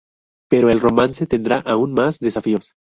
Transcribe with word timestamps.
Pero 0.49 0.71
el 0.71 0.79
romance 0.79 1.27
tendrá 1.27 1.59
aún 1.59 1.93
más 1.93 2.17
desafíos. 2.19 2.73